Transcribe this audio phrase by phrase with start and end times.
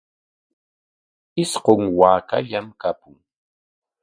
[1.43, 3.15] Isqun waakallam kapun.